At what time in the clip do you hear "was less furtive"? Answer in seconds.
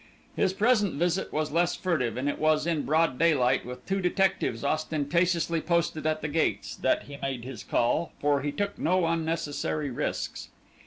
1.31-2.17